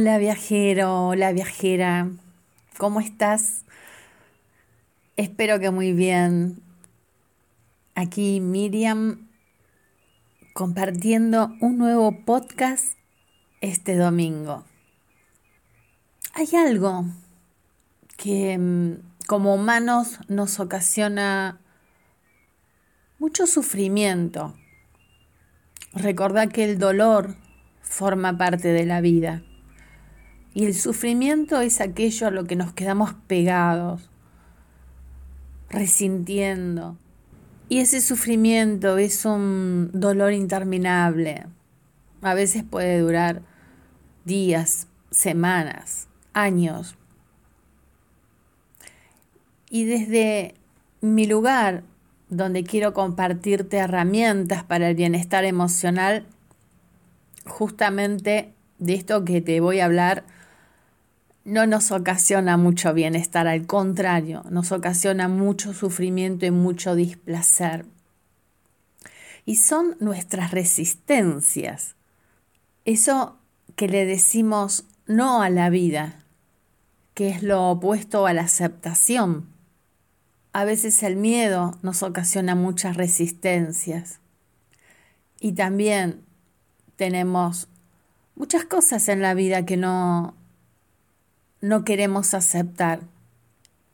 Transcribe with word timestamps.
Hola 0.00 0.16
viajero, 0.18 1.08
hola 1.08 1.32
viajera, 1.32 2.08
¿cómo 2.76 3.00
estás? 3.00 3.64
Espero 5.16 5.58
que 5.58 5.72
muy 5.72 5.92
bien. 5.92 6.62
Aquí 7.96 8.38
Miriam 8.38 9.26
compartiendo 10.54 11.50
un 11.60 11.78
nuevo 11.78 12.24
podcast 12.24 12.96
este 13.60 13.96
domingo. 13.96 14.64
Hay 16.32 16.46
algo 16.54 17.04
que 18.16 18.56
mm, 18.56 19.26
como 19.26 19.52
humanos 19.52 20.20
nos 20.28 20.60
ocasiona 20.60 21.58
mucho 23.18 23.48
sufrimiento. 23.48 24.54
Recordá 25.92 26.46
que 26.46 26.62
el 26.62 26.78
dolor 26.78 27.34
forma 27.82 28.38
parte 28.38 28.68
de 28.68 28.86
la 28.86 29.00
vida. 29.00 29.42
Y 30.54 30.66
el 30.66 30.74
sufrimiento 30.74 31.60
es 31.60 31.80
aquello 31.80 32.26
a 32.26 32.30
lo 32.30 32.44
que 32.44 32.56
nos 32.56 32.72
quedamos 32.72 33.14
pegados, 33.26 34.10
resintiendo. 35.70 36.96
Y 37.68 37.80
ese 37.80 38.00
sufrimiento 38.00 38.96
es 38.98 39.24
un 39.24 39.90
dolor 39.92 40.32
interminable. 40.32 41.46
A 42.22 42.34
veces 42.34 42.64
puede 42.64 42.98
durar 42.98 43.42
días, 44.24 44.88
semanas, 45.10 46.08
años. 46.32 46.96
Y 49.70 49.84
desde 49.84 50.54
mi 51.00 51.26
lugar, 51.26 51.84
donde 52.30 52.64
quiero 52.64 52.92
compartirte 52.94 53.76
herramientas 53.76 54.64
para 54.64 54.88
el 54.88 54.96
bienestar 54.96 55.44
emocional, 55.44 56.26
justamente 57.46 58.52
de 58.78 58.94
esto 58.94 59.24
que 59.24 59.40
te 59.40 59.60
voy 59.60 59.80
a 59.80 59.84
hablar, 59.84 60.24
no 61.48 61.66
nos 61.66 61.92
ocasiona 61.92 62.58
mucho 62.58 62.92
bienestar, 62.92 63.48
al 63.48 63.66
contrario, 63.66 64.44
nos 64.50 64.70
ocasiona 64.70 65.28
mucho 65.28 65.72
sufrimiento 65.72 66.44
y 66.44 66.50
mucho 66.50 66.94
displacer. 66.94 67.86
Y 69.46 69.56
son 69.56 69.96
nuestras 69.98 70.50
resistencias, 70.50 71.96
eso 72.84 73.38
que 73.76 73.88
le 73.88 74.04
decimos 74.04 74.84
no 75.06 75.40
a 75.40 75.48
la 75.48 75.70
vida, 75.70 76.22
que 77.14 77.30
es 77.30 77.42
lo 77.42 77.70
opuesto 77.70 78.26
a 78.26 78.34
la 78.34 78.42
aceptación. 78.42 79.46
A 80.52 80.64
veces 80.64 81.02
el 81.02 81.16
miedo 81.16 81.78
nos 81.80 82.02
ocasiona 82.02 82.56
muchas 82.56 82.96
resistencias. 82.96 84.20
Y 85.40 85.52
también 85.52 86.20
tenemos 86.96 87.68
muchas 88.34 88.64
cosas 88.64 89.08
en 89.08 89.22
la 89.22 89.32
vida 89.32 89.64
que 89.64 89.78
no, 89.78 90.34
no 91.60 91.84
queremos 91.84 92.34
aceptar. 92.34 93.00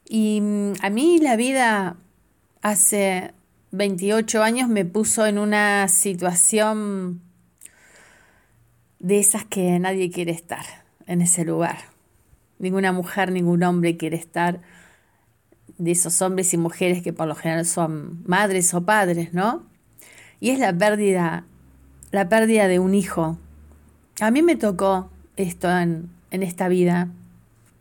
Y 0.08 0.40
mm, 0.40 0.72
a 0.82 0.90
mí 0.90 1.18
la 1.20 1.36
vida 1.36 1.96
hace 2.62 3.32
28 3.72 4.42
años 4.42 4.68
me 4.68 4.84
puso 4.84 5.26
en 5.26 5.38
una 5.38 5.88
situación 5.88 7.20
de 8.98 9.18
esas 9.18 9.44
que 9.44 9.78
nadie 9.78 10.10
quiere 10.10 10.32
estar 10.32 10.64
en 11.06 11.20
ese 11.20 11.44
lugar. 11.44 11.78
Ninguna 12.58 12.92
mujer, 12.92 13.32
ningún 13.32 13.62
hombre 13.62 13.96
quiere 13.96 14.16
estar 14.16 14.60
de 15.76 15.90
esos 15.90 16.22
hombres 16.22 16.54
y 16.54 16.56
mujeres 16.56 17.02
que 17.02 17.12
por 17.12 17.26
lo 17.26 17.34
general 17.34 17.66
son 17.66 18.22
madres 18.26 18.72
o 18.74 18.84
padres, 18.84 19.34
¿no? 19.34 19.64
Y 20.40 20.50
es 20.50 20.58
la 20.58 20.72
pérdida, 20.72 21.44
la 22.12 22.28
pérdida 22.28 22.68
de 22.68 22.78
un 22.78 22.94
hijo. 22.94 23.38
A 24.20 24.30
mí 24.30 24.42
me 24.42 24.56
tocó 24.56 25.10
esto 25.36 25.68
en, 25.70 26.10
en 26.30 26.42
esta 26.42 26.68
vida 26.68 27.08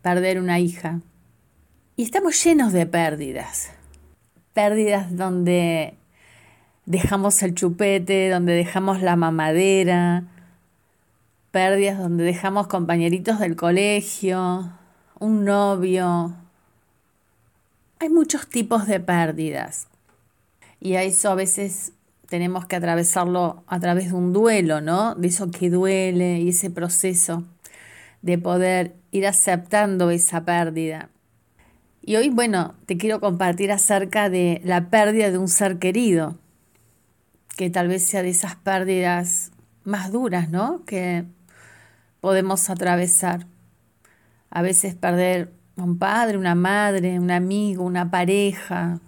perder 0.04 0.38
una 0.38 0.60
hija. 0.60 1.00
Y 1.96 2.02
estamos 2.02 2.44
llenos 2.44 2.74
de 2.74 2.84
pérdidas. 2.84 3.70
Pérdidas 4.52 5.16
donde 5.16 5.94
dejamos 6.84 7.42
el 7.42 7.54
chupete, 7.54 8.28
donde 8.28 8.52
dejamos 8.52 9.00
la 9.00 9.16
mamadera, 9.16 10.24
pérdidas 11.52 11.98
donde 11.98 12.22
dejamos 12.22 12.66
compañeritos 12.66 13.40
del 13.40 13.56
colegio, 13.56 14.72
un 15.20 15.46
novio. 15.46 16.34
Hay 17.98 18.10
muchos 18.10 18.46
tipos 18.46 18.86
de 18.86 19.00
pérdidas. 19.00 19.86
Y 20.82 20.96
a 20.96 21.02
eso 21.02 21.30
a 21.30 21.34
veces 21.34 21.92
tenemos 22.28 22.66
que 22.66 22.76
atravesarlo 22.76 23.64
a 23.66 23.80
través 23.80 24.08
de 24.08 24.12
un 24.12 24.34
duelo, 24.34 24.82
¿no? 24.82 25.14
De 25.14 25.28
eso 25.28 25.50
que 25.50 25.70
duele 25.70 26.40
y 26.40 26.50
ese 26.50 26.68
proceso 26.68 27.44
de 28.24 28.38
poder 28.38 28.96
ir 29.10 29.26
aceptando 29.26 30.08
esa 30.08 30.46
pérdida. 30.46 31.10
Y 32.00 32.16
hoy, 32.16 32.30
bueno, 32.30 32.74
te 32.86 32.96
quiero 32.96 33.20
compartir 33.20 33.70
acerca 33.70 34.30
de 34.30 34.62
la 34.64 34.88
pérdida 34.88 35.30
de 35.30 35.36
un 35.36 35.48
ser 35.48 35.78
querido, 35.78 36.38
que 37.58 37.68
tal 37.68 37.88
vez 37.88 38.02
sea 38.02 38.22
de 38.22 38.30
esas 38.30 38.56
pérdidas 38.56 39.52
más 39.84 40.10
duras, 40.10 40.48
¿no? 40.48 40.86
Que 40.86 41.26
podemos 42.22 42.70
atravesar. 42.70 43.46
A 44.48 44.62
veces 44.62 44.94
perder 44.94 45.52
un 45.76 45.98
padre, 45.98 46.38
una 46.38 46.54
madre, 46.54 47.20
un 47.20 47.30
amigo, 47.30 47.84
una 47.84 48.10
pareja, 48.10 49.00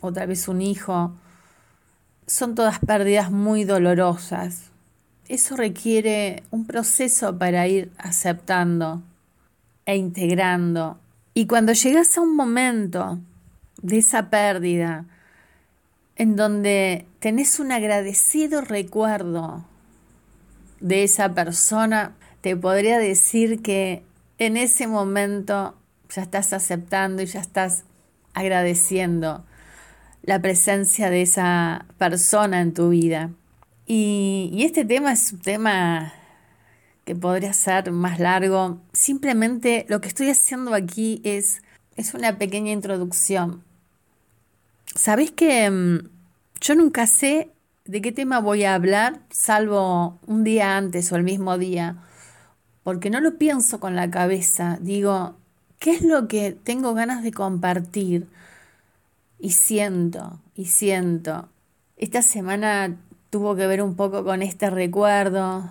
o 0.00 0.12
tal 0.12 0.28
vez 0.28 0.46
un 0.46 0.62
hijo, 0.62 1.16
son 2.28 2.54
todas 2.54 2.78
pérdidas 2.78 3.32
muy 3.32 3.64
dolorosas 3.64 4.71
eso 5.28 5.56
requiere 5.56 6.42
un 6.50 6.66
proceso 6.66 7.38
para 7.38 7.66
ir 7.68 7.90
aceptando 7.98 9.02
e 9.86 9.96
integrando. 9.96 10.98
Y 11.34 11.46
cuando 11.46 11.72
llegas 11.72 12.16
a 12.16 12.20
un 12.20 12.36
momento 12.36 13.18
de 13.80 13.98
esa 13.98 14.30
pérdida, 14.30 15.06
en 16.16 16.36
donde 16.36 17.06
tenés 17.20 17.58
un 17.58 17.72
agradecido 17.72 18.60
recuerdo 18.60 19.64
de 20.80 21.04
esa 21.04 21.34
persona, 21.34 22.14
te 22.40 22.56
podría 22.56 22.98
decir 22.98 23.62
que 23.62 24.02
en 24.38 24.56
ese 24.56 24.86
momento 24.86 25.76
ya 26.10 26.22
estás 26.22 26.52
aceptando 26.52 27.22
y 27.22 27.26
ya 27.26 27.40
estás 27.40 27.84
agradeciendo 28.34 29.44
la 30.22 30.40
presencia 30.40 31.10
de 31.10 31.22
esa 31.22 31.86
persona 31.98 32.60
en 32.60 32.74
tu 32.74 32.90
vida. 32.90 33.30
Y, 33.86 34.62
este 34.64 34.84
tema 34.84 35.12
es 35.12 35.32
un 35.32 35.40
tema 35.40 36.12
que 37.04 37.14
podría 37.14 37.52
ser 37.52 37.90
más 37.90 38.20
largo. 38.20 38.80
Simplemente 38.92 39.86
lo 39.88 40.00
que 40.00 40.08
estoy 40.08 40.30
haciendo 40.30 40.74
aquí 40.74 41.20
es, 41.24 41.62
es 41.96 42.14
una 42.14 42.38
pequeña 42.38 42.72
introducción. 42.72 43.64
Sabéis 44.94 45.32
que 45.32 45.68
mm, 45.70 46.08
yo 46.60 46.74
nunca 46.74 47.06
sé 47.06 47.50
de 47.84 48.00
qué 48.00 48.12
tema 48.12 48.38
voy 48.38 48.64
a 48.64 48.74
hablar, 48.74 49.20
salvo 49.30 50.18
un 50.26 50.44
día 50.44 50.76
antes 50.76 51.10
o 51.10 51.16
el 51.16 51.24
mismo 51.24 51.58
día, 51.58 51.96
porque 52.84 53.10
no 53.10 53.20
lo 53.20 53.38
pienso 53.38 53.80
con 53.80 53.96
la 53.96 54.10
cabeza. 54.10 54.78
Digo, 54.80 55.36
¿qué 55.80 55.92
es 55.92 56.02
lo 56.02 56.28
que 56.28 56.52
tengo 56.52 56.94
ganas 56.94 57.24
de 57.24 57.32
compartir? 57.32 58.28
Y 59.40 59.50
siento, 59.50 60.38
y 60.54 60.66
siento. 60.66 61.48
Esta 61.96 62.22
semana 62.22 62.96
tuvo 63.32 63.56
que 63.56 63.66
ver 63.66 63.82
un 63.82 63.96
poco 63.96 64.24
con 64.24 64.42
este 64.42 64.68
recuerdo, 64.68 65.70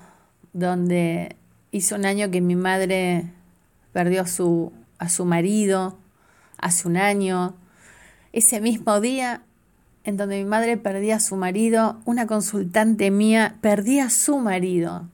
donde 0.52 1.36
hizo 1.69 1.96
un 1.96 2.06
año 2.06 2.31
que 2.31 2.42
mi 2.42 2.56
madre 2.56 3.25
perdió 3.94 4.24
a 4.24 4.28
su, 4.28 4.74
a 4.98 5.10
su 5.10 5.25
marido, 5.25 5.96
hace 6.58 6.88
un 6.88 6.98
año. 6.98 7.54
Ese 8.34 8.62
mismo 8.62 9.00
día 9.00 9.44
en 10.04 10.18
donde 10.18 10.40
mi 10.40 10.46
madre 10.46 10.75
perdía 10.78 11.18
a 11.18 11.19
su 11.19 11.36
marido, 11.36 12.02
una 12.06 12.25
consultante 12.25 13.12
mía 13.12 13.58
perdía 13.62 14.06
a 14.06 14.10
su 14.10 14.40
marido. 14.40 15.08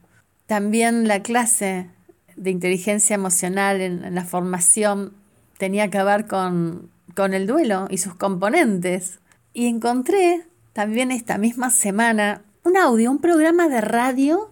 También 0.45 1.05
la 1.05 1.21
clase 1.21 1.89
de 2.37 2.51
inteligencia 2.51 3.15
emocional 3.15 3.81
en, 3.81 4.15
la 4.15 4.23
formación 4.23 5.11
tenía 5.57 5.89
que 5.89 6.01
ver 6.01 6.27
con, 6.27 6.89
con 7.13 7.33
el 7.33 7.45
duelo 7.45 7.87
y 7.89 7.97
sus 7.97 8.15
componentes. 8.15 9.19
Y 9.51 9.65
encontré 9.65 10.46
también 10.77 11.09
esta 11.09 11.39
misma 11.39 11.71
semana 11.71 12.43
un 12.63 12.77
audio, 12.77 13.09
un 13.09 13.17
programa 13.17 13.67
de 13.67 13.81
radio 13.81 14.51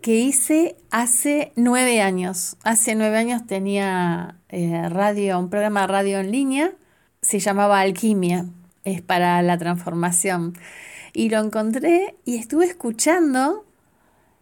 que 0.00 0.14
hice 0.14 0.74
hace 0.90 1.52
nueve 1.54 2.00
años. 2.00 2.56
Hace 2.64 2.94
nueve 2.94 3.18
años 3.18 3.46
tenía 3.46 4.38
eh, 4.48 4.88
radio, 4.88 5.38
un 5.38 5.50
programa 5.50 5.82
de 5.82 5.86
radio 5.88 6.18
en 6.20 6.30
línea, 6.30 6.72
se 7.20 7.40
llamaba 7.40 7.80
Alquimia, 7.80 8.46
es 8.84 9.02
para 9.02 9.42
la 9.42 9.58
transformación. 9.58 10.56
Y 11.12 11.28
lo 11.28 11.40
encontré 11.40 12.16
y 12.24 12.36
estuve 12.36 12.64
escuchando 12.64 13.66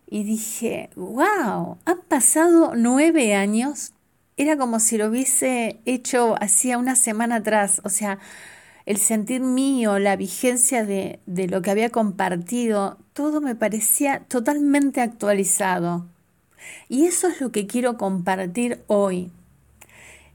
y 0.09 0.23
dije, 0.23 0.91
wow, 0.95 1.79
han 1.85 2.01
pasado 2.07 2.75
nueve 2.77 3.35
años. 3.35 3.93
Era 4.37 4.57
como 4.57 4.79
si 4.79 4.99
lo 4.99 5.09
hubiese 5.09 5.81
hecho 5.85 6.37
hacía 6.41 6.79
una 6.79 6.95
semana 6.95 7.37
atrás. 7.37 7.81
O 7.83 7.89
sea, 7.89 8.21
el 8.87 8.99
sentir 8.99 9.41
mío, 9.41 9.99
la 9.99 10.15
vigencia 10.15 10.85
de, 10.85 11.19
lo 11.27 11.61
que 11.61 11.71
había 11.73 11.91
compartido, 11.91 12.99
todo 13.13 13.41
me 13.41 13.57
parecía 13.57 14.21
totalmente 14.29 15.01
actualizado. 15.01 16.07
Y 16.89 17.07
eso 17.07 17.27
es 17.27 17.41
lo 17.41 17.51
que 17.51 17.67
quiero 17.67 17.99
compartir 17.99 18.85
hoy, 18.87 19.33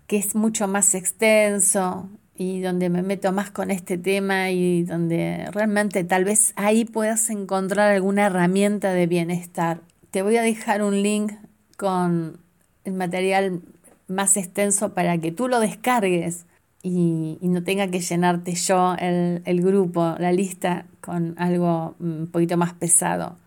que 0.05 0.17
es 0.17 0.35
mucho 0.35 0.67
más 0.67 0.93
extenso 0.95 2.09
y 2.35 2.59
donde 2.59 2.89
me 2.89 3.03
meto 3.03 3.31
más 3.31 3.51
con 3.51 3.71
este 3.71 3.97
tema 3.97 4.51
y 4.51 4.83
donde 4.83 5.47
realmente 5.51 6.03
tal 6.03 6.25
vez 6.25 6.53
ahí 6.57 6.83
puedas 6.83 7.29
encontrar 7.29 7.91
alguna 7.91 8.25
herramienta 8.25 8.93
de 8.93 9.07
bienestar. 9.07 9.79
Te 10.11 10.23
voy 10.23 10.35
a 10.35 10.41
dejar 10.41 10.83
un 10.83 11.01
link 11.01 11.31
con 11.77 12.37
el 12.83 12.93
material 12.93 13.61
más 14.07 14.35
extenso 14.35 14.93
para 14.93 15.17
que 15.19 15.31
tú 15.31 15.47
lo 15.47 15.61
descargues 15.61 16.45
y, 16.83 17.37
no 17.41 17.63
tenga 17.63 17.87
que 17.89 17.99
llenarte 17.99 18.53
yo 18.53 18.95
el, 18.97 19.61
grupo, 19.61 20.15
la 20.17 20.31
lista, 20.31 20.85
con 20.99 21.35
algo 21.37 21.95
un 21.99 22.29
poquito 22.31 22.57
más 22.57 22.73
pesado. 22.73 23.37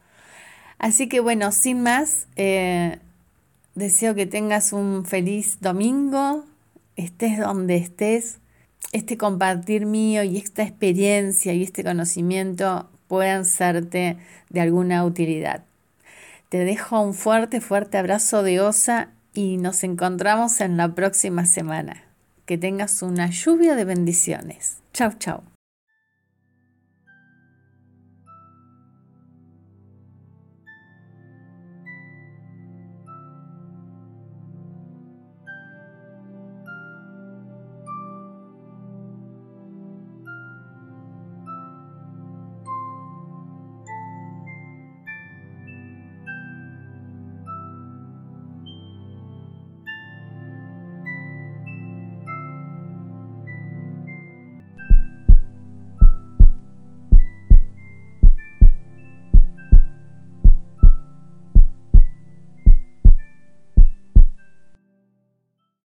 Así 0.78 1.08
que 1.08 1.20
bueno, 1.20 1.52
sin 1.52 1.82
más, 1.82 2.26
eh, 2.36 2.98
deseo 3.74 4.14
que 4.14 4.26
tengas 4.26 4.72
un 4.72 5.04
feliz 5.04 5.58
domingo, 5.60 6.44
estés 6.96 7.38
donde 7.38 7.76
estés, 7.76 8.38
este 8.92 9.16
compartir 9.16 9.86
mío 9.86 10.22
y 10.22 10.36
esta 10.36 10.62
experiencia 10.62 11.52
y 11.54 11.62
este 11.62 11.82
conocimiento 11.82 12.88
puedan 13.08 13.44
serte 13.44 14.18
de 14.50 14.60
alguna 14.60 15.04
utilidad. 15.04 15.64
Te 16.48 16.58
dejo 16.58 17.00
un 17.00 17.14
fuerte, 17.14 17.60
fuerte 17.60 17.98
abrazo 17.98 18.42
de 18.42 18.60
osa 18.60 19.08
y 19.32 19.56
nos 19.56 19.82
encontramos 19.82 20.60
en 20.60 20.76
la 20.76 20.94
próxima 20.94 21.46
semana. 21.46 22.13
Que 22.46 22.58
tengas 22.58 23.02
una 23.02 23.30
lluvia 23.30 23.74
de 23.74 23.84
bendiciones. 23.84 24.76
Chau, 24.92 25.12
chau. 25.18 25.53